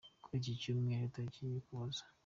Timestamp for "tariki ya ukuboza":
1.13-2.03